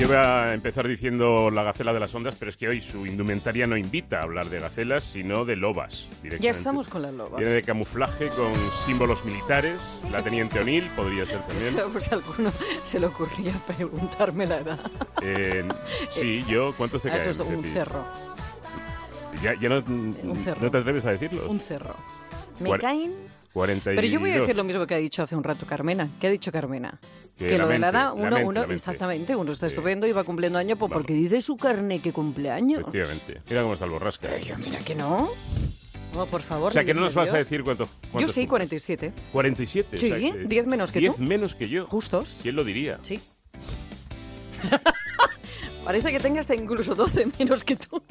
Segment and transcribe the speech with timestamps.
[0.00, 3.04] yo voy a empezar diciendo la gacela de las ondas, pero es que hoy su
[3.06, 6.08] indumentaria no invita a hablar de gacelas, sino de lobas.
[6.40, 7.38] Ya estamos con las lobas.
[7.38, 8.52] Viene de camuflaje con
[8.86, 9.80] símbolos militares.
[10.10, 11.76] La teniente O'Neill podría ser también.
[11.92, 12.50] Pues a alguno
[12.84, 14.78] se le ocurría preguntarme la edad.
[15.22, 15.64] Eh,
[16.08, 17.58] sí, yo, ¿cuántos te Ah, Eso caen?
[17.60, 18.04] es un cerro.
[19.42, 19.82] Ya, ya no,
[20.36, 20.60] cerro.
[20.62, 21.48] ¿no te atreves a decirlo?
[21.48, 21.94] Un cerro.
[22.58, 23.14] Me Cuar- caen.
[23.52, 24.00] 42.
[24.00, 26.08] Pero yo voy a decir lo mismo que ha dicho hace un rato Carmena.
[26.20, 27.00] ¿Qué ha dicho Carmena?
[27.38, 29.72] Que lo de la edad, uno, mente, uno exactamente, uno está Sí.
[29.74, 32.80] estupendo y va cumpliendo años pues, porque dice su carne que cumple años.
[32.80, 33.40] Efectivamente.
[33.48, 34.38] Mira cómo está el borrasca.
[34.38, 35.30] Yo, mira que no.
[36.14, 36.68] No, por favor.
[36.70, 37.84] O sea, que no nos vas a decir cuánto.
[37.84, 38.48] Yo cuántos sí, son.
[38.50, 39.12] 47.
[39.32, 39.96] 47.
[39.98, 41.22] Sí, o sea, que- 10 menos que 10 tú.
[41.22, 41.86] menos que yo.
[41.86, 42.40] Justos.
[42.42, 42.98] ¿Quién lo diría?
[43.02, 43.20] Sí.
[45.84, 48.02] Parece que tengas hasta incluso 12 menos que tú.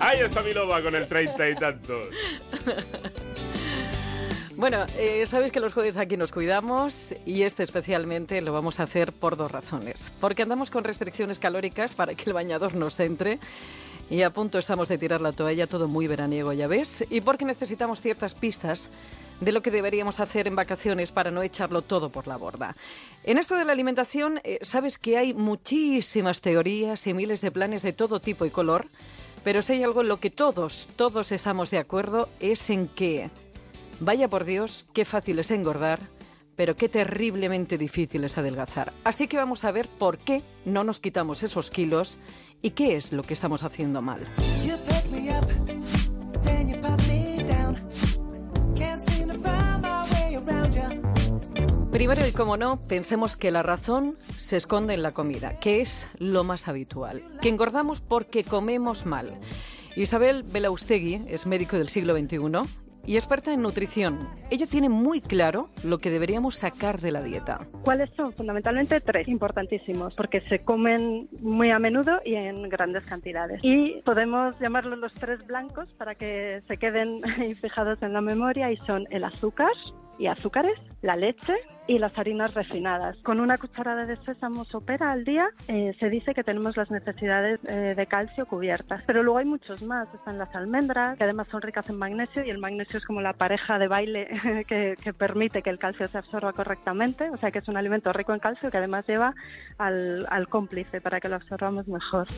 [0.00, 2.06] Ahí está mi loba con el treinta y tantos.
[4.62, 8.84] Bueno, eh, sabes que los jueves aquí nos cuidamos y este especialmente lo vamos a
[8.84, 10.12] hacer por dos razones.
[10.20, 13.40] Porque andamos con restricciones calóricas para que el bañador nos entre
[14.08, 17.04] y a punto estamos de tirar la toalla, todo muy veraniego, ya ves.
[17.10, 18.88] Y porque necesitamos ciertas pistas
[19.40, 22.76] de lo que deberíamos hacer en vacaciones para no echarlo todo por la borda.
[23.24, 27.82] En esto de la alimentación, eh, sabes que hay muchísimas teorías y miles de planes
[27.82, 28.86] de todo tipo y color,
[29.42, 33.28] pero si hay algo en lo que todos, todos estamos de acuerdo es en que
[34.04, 36.00] Vaya por Dios, qué fácil es engordar,
[36.56, 38.92] pero qué terriblemente difícil es adelgazar.
[39.04, 42.18] Así que vamos a ver por qué no nos quitamos esos kilos
[42.62, 44.26] y qué es lo que estamos haciendo mal.
[51.92, 56.08] Primero y como no, pensemos que la razón se esconde en la comida, que es
[56.18, 59.38] lo más habitual, que engordamos porque comemos mal.
[59.94, 64.18] Isabel Belaustegui es médico del siglo XXI y experta en nutrición.
[64.50, 67.66] Ella tiene muy claro lo que deberíamos sacar de la dieta.
[67.82, 68.32] ¿Cuáles son?
[68.32, 73.60] Fundamentalmente tres importantísimos, porque se comen muy a menudo y en grandes cantidades.
[73.62, 77.20] Y podemos llamarlos los tres blancos para que se queden
[77.60, 79.72] fijados en la memoria y son el azúcar
[80.22, 81.52] y azúcares, la leche
[81.88, 83.16] y las harinas refinadas.
[83.24, 87.58] Con una cucharada de sésamo sopera al día eh, se dice que tenemos las necesidades
[87.68, 89.02] eh, de calcio cubiertas.
[89.04, 90.06] Pero luego hay muchos más.
[90.14, 93.32] Están las almendras, que además son ricas en magnesio y el magnesio es como la
[93.32, 94.28] pareja de baile
[94.68, 97.28] que, que permite que el calcio se absorba correctamente.
[97.30, 99.34] O sea que es un alimento rico en calcio que además lleva
[99.76, 102.28] al, al cómplice para que lo absorbamos mejor.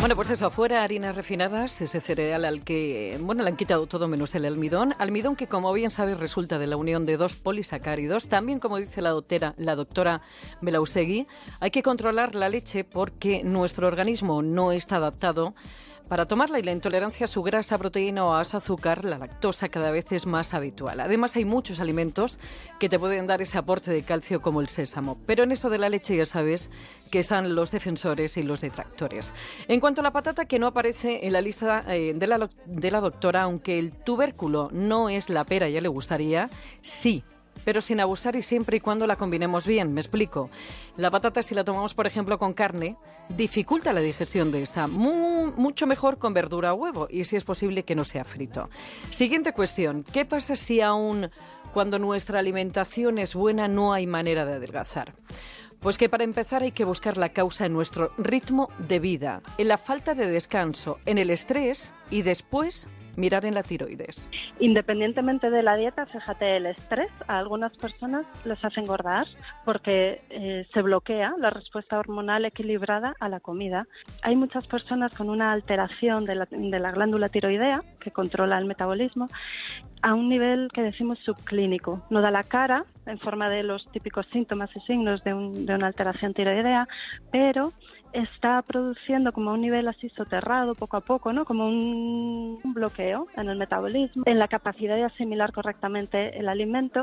[0.00, 4.06] Bueno, pues eso, fuera harinas refinadas, ese cereal al que, bueno, le han quitado todo
[4.06, 4.94] menos el almidón.
[4.98, 8.28] Almidón que, como bien sabes, resulta de la unión de dos polisacáridos.
[8.28, 10.22] También, como dice la doctora, la doctora
[11.60, 15.54] hay que controlar la leche porque nuestro organismo no está adaptado
[16.08, 19.68] para tomarla y la intolerancia a su grasa, proteína o a su azúcar, la lactosa
[19.68, 21.00] cada vez es más habitual.
[21.00, 22.38] Además hay muchos alimentos
[22.78, 25.18] que te pueden dar ese aporte de calcio como el sésamo.
[25.26, 26.70] Pero en esto de la leche ya sabes
[27.10, 29.32] que están los defensores y los detractores.
[29.68, 32.90] En cuanto a la patata que no aparece en la lista eh, de, la, de
[32.90, 36.48] la doctora, aunque el tubérculo no es la pera, ya le gustaría,
[36.80, 37.22] sí
[37.64, 39.92] pero sin abusar y siempre y cuando la combinemos bien.
[39.92, 40.50] Me explico.
[40.96, 42.96] La patata, si la tomamos, por ejemplo, con carne,
[43.30, 44.86] dificulta la digestión de esta.
[44.86, 48.68] Mu- mucho mejor con verdura o huevo y si es posible que no sea frito.
[49.10, 50.04] Siguiente cuestión.
[50.12, 51.30] ¿Qué pasa si aún
[51.72, 55.14] cuando nuestra alimentación es buena no hay manera de adelgazar?
[55.80, 59.68] Pues que para empezar hay que buscar la causa en nuestro ritmo de vida, en
[59.68, 62.88] la falta de descanso, en el estrés y después
[63.18, 64.30] mirar en la tiroides.
[64.60, 69.26] Independientemente de la dieta, fíjate, el estrés a algunas personas les hace engordar
[69.64, 73.86] porque eh, se bloquea la respuesta hormonal equilibrada a la comida.
[74.22, 78.66] Hay muchas personas con una alteración de la, de la glándula tiroidea que controla el
[78.66, 79.28] metabolismo
[80.02, 82.02] a un nivel que decimos subclínico.
[82.10, 85.74] No da la cara en forma de los típicos síntomas y signos de, un- de
[85.74, 86.86] una alteración tiroidea,
[87.32, 87.72] pero
[88.12, 91.44] está produciendo como un nivel así soterrado poco a poco, ¿no?
[91.44, 97.02] Como un bloqueo en el metabolismo, en la capacidad de asimilar correctamente el alimento.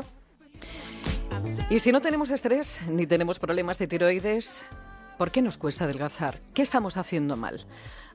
[1.70, 4.66] Y si no tenemos estrés ni tenemos problemas de tiroides,
[5.16, 6.40] ¿por qué nos cuesta adelgazar?
[6.54, 7.66] ¿Qué estamos haciendo mal?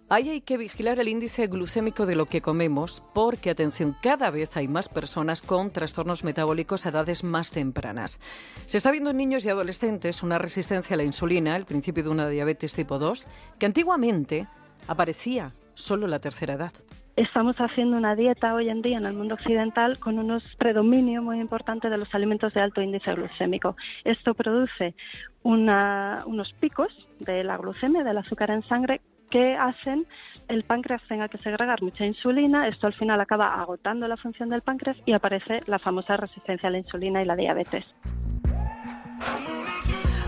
[0.09, 4.57] Ahí hay que vigilar el índice glucémico de lo que comemos porque, atención, cada vez
[4.57, 8.19] hay más personas con trastornos metabólicos a edades más tempranas.
[8.65, 12.09] Se está viendo en niños y adolescentes una resistencia a la insulina, el principio de
[12.09, 13.25] una diabetes tipo 2,
[13.57, 14.49] que antiguamente
[14.87, 16.73] aparecía solo en la tercera edad.
[17.17, 21.39] Estamos haciendo una dieta hoy en día en el mundo occidental con unos predominio muy
[21.39, 23.75] importante de los alimentos de alto índice glucémico.
[24.05, 24.95] Esto produce
[25.43, 30.05] unos picos de la glucemia, del azúcar en sangre, que hacen
[30.47, 32.67] el páncreas tenga que segregar mucha insulina.
[32.67, 36.71] Esto al final acaba agotando la función del páncreas y aparece la famosa resistencia a
[36.71, 37.85] la insulina y la diabetes.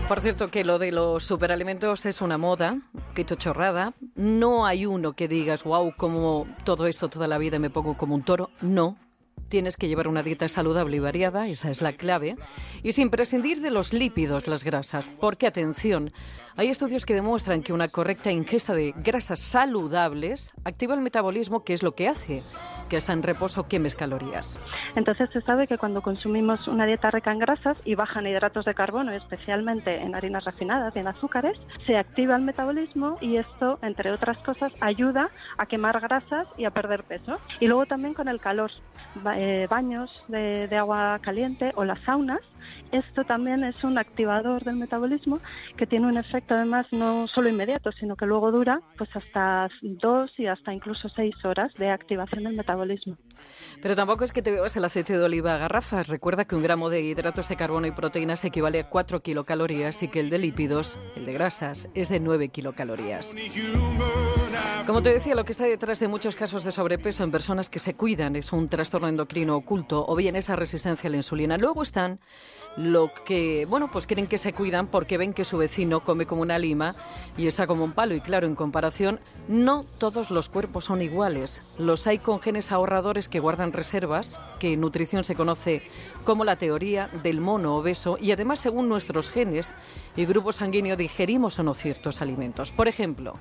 [0.08, 2.78] Por cierto, que lo de los superalimentos es una moda,
[3.14, 3.94] que chorrada.
[4.14, 8.14] No hay uno que digas, wow, como todo esto toda la vida me pongo como
[8.14, 8.50] un toro.
[8.60, 8.98] No.
[9.48, 12.36] Tienes que llevar una dieta saludable y variada, esa es la clave,
[12.82, 16.12] y sin prescindir de los lípidos, las grasas, porque atención,
[16.56, 21.72] hay estudios que demuestran que una correcta ingesta de grasas saludables activa el metabolismo, que
[21.72, 22.42] es lo que hace
[22.88, 24.58] que está en reposo quemes calorías.
[24.94, 28.64] Entonces se sabe que cuando consumimos una dieta rica en grasas y baja en hidratos
[28.64, 33.78] de carbono, especialmente en harinas refinadas y en azúcares, se activa el metabolismo y esto,
[33.82, 37.38] entre otras cosas, ayuda a quemar grasas y a perder peso.
[37.60, 38.70] Y luego también con el calor,
[39.36, 42.40] eh, baños de, de agua caliente o las saunas.
[42.92, 45.40] Esto también es un activador del metabolismo
[45.76, 50.30] que tiene un efecto además no solo inmediato, sino que luego dura pues hasta dos
[50.38, 53.16] y hasta incluso seis horas de activación del metabolismo.
[53.82, 56.08] Pero tampoco es que te bebas el aceite de oliva a garrafas.
[56.08, 60.08] Recuerda que un gramo de hidratos de carbono y proteínas equivale a 4 kilocalorías y
[60.08, 63.34] que el de lípidos, el de grasas, es de 9 kilocalorías.
[64.86, 67.78] Como te decía, lo que está detrás de muchos casos de sobrepeso en personas que
[67.78, 71.56] se cuidan es un trastorno endocrino oculto o bien esa resistencia a la insulina.
[71.56, 72.20] Luego están
[72.76, 76.42] lo que, bueno, pues creen que se cuidan porque ven que su vecino come como
[76.42, 76.94] una lima
[77.36, 78.14] y está como un palo.
[78.14, 81.62] Y claro, en comparación, no todos los cuerpos son iguales.
[81.78, 85.82] Los hay con genes ahorradores que guardan reservas, que en nutrición se conoce
[86.24, 89.74] como la teoría del mono obeso, y además, según nuestros genes
[90.16, 92.72] y grupo sanguíneo, digerimos o no ciertos alimentos.
[92.72, 93.34] Por ejemplo,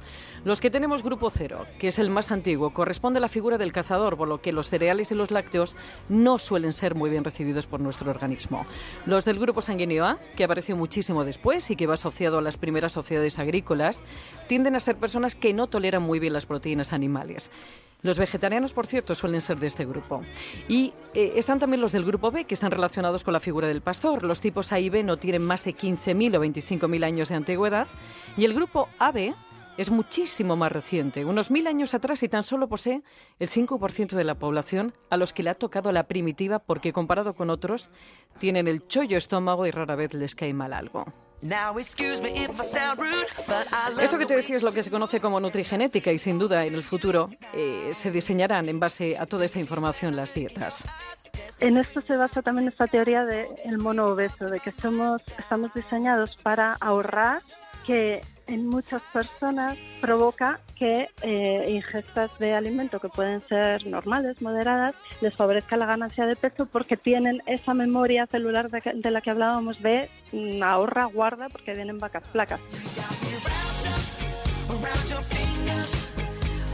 [0.44, 3.72] los que tenemos grupo cero, que es el más antiguo, corresponde a la figura del
[3.72, 5.76] cazador, por lo que los cereales y los lácteos
[6.10, 8.66] no suelen ser muy bien recibidos por nuestro organismo.
[9.06, 12.58] Los del grupo sanguíneo A, que apareció muchísimo después y que va asociado a las
[12.58, 14.02] primeras sociedades agrícolas,
[14.48, 17.52] tienden a ser personas que no toleran muy bien las proteínas animales.
[18.04, 20.22] Los vegetarianos, por cierto, suelen ser de este grupo.
[20.68, 23.82] Y eh, están también los del grupo B, que están relacionados con la figura del
[23.82, 24.24] pastor.
[24.24, 27.88] Los tipos A y B no tienen más de 15.000 o 25.000 años de antigüedad.
[28.36, 29.34] Y el grupo AB
[29.78, 33.04] es muchísimo más reciente, unos mil años atrás y tan solo posee
[33.40, 37.34] el 5% de la población a los que le ha tocado la primitiva porque comparado
[37.34, 37.90] con otros
[38.40, 41.06] tienen el chollo estómago y rara vez les cae mal algo.
[44.02, 46.74] Esto que te decía es lo que se conoce como nutrigenética y sin duda en
[46.74, 50.86] el futuro eh, se diseñarán en base a toda esta información las dietas.
[51.60, 56.38] En esto se basa también esta teoría del mono obeso, de que somos, estamos diseñados
[56.42, 57.42] para ahorrar,
[57.86, 64.96] que en muchas personas provoca que eh, ingestas de alimento que pueden ser normales, moderadas,
[65.22, 69.82] les favorezca la ganancia de peso porque tienen esa memoria celular de, la que hablábamos
[69.82, 72.62] de mm, ahorra, guarda, porque vienen vacas flacas.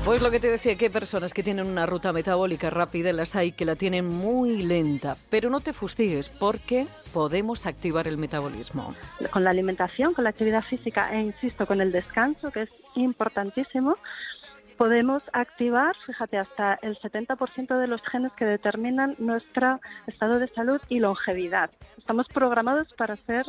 [0.06, 3.36] Pues lo que te decía, que hay personas que tienen una ruta metabólica rápida, las
[3.36, 8.96] hay que la tienen muy lenta, pero no te fustigues porque podemos activar el metabolismo.
[9.30, 13.98] con la alimentación, con la actividad física e, insisto, con el descanso, que es importantísimo,
[14.78, 20.80] podemos activar, fíjate, hasta el 70% de los genes que determinan nuestro estado de salud
[20.88, 21.70] y longevidad.
[21.98, 23.46] Estamos programados para ser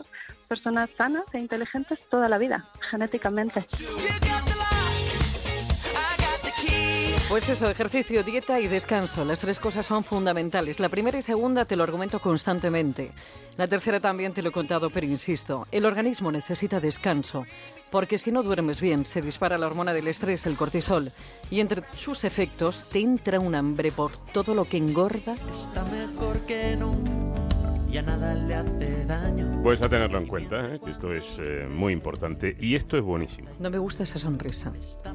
[0.48, 3.64] personas sanas e inteligentes toda la vida, genéticamente.
[7.30, 9.24] Pues eso, ejercicio, dieta y descanso.
[9.24, 10.80] Las tres cosas son fundamentales.
[10.80, 13.12] La primera y segunda te lo argumento constantemente.
[13.56, 17.46] La tercera también te lo he contado, pero insisto, el organismo necesita descanso,
[17.92, 21.12] porque si no duermes bien, se dispara la hormona del estrés, el cortisol,
[21.52, 25.36] y entre sus efectos te entra un hambre por todo lo que engorda.
[25.52, 27.29] Está mejor que nunca
[27.90, 29.60] y a nada le hace daño.
[29.62, 30.80] Pues a tenerlo en cuenta, ¿eh?
[30.82, 32.56] que esto es eh, muy importante.
[32.60, 33.50] Y esto es buenísimo.
[33.58, 34.72] No me gusta esa sonrisa.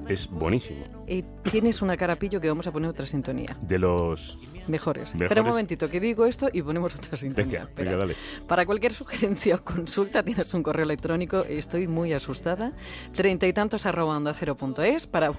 [0.08, 0.84] Es buenísimo.
[1.08, 3.58] Eh, tienes una carapillo que vamos a poner otra sintonía.
[3.62, 4.38] De los...
[4.68, 5.10] Mejores.
[5.10, 5.54] Espera un Mejores.
[5.54, 7.66] momentito, que digo esto y ponemos otra sintonía.
[7.66, 8.16] Venga, venga, dale.
[8.48, 12.74] Para cualquier sugerencia o consulta tienes un correo electrónico, estoy muy asustada,
[13.14, 15.32] treinta y tantos arroba onda cero punto es, para...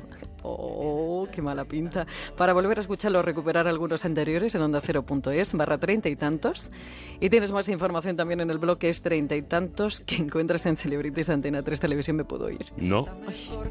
[0.49, 2.07] Oh, qué mala pinta.
[2.37, 6.09] Para volver a escucharlo o recuperar algunos anteriores en onda cero punto es, barra treinta
[6.09, 6.71] y tantos.
[7.19, 10.67] Y tienes más información también en el blog que es treinta y tantos que encuentras
[10.67, 12.67] en Celebrities Antena 3 Televisión Me Puedo Ir.
[12.77, 13.07] No.
[13.27, 13.71] Mejor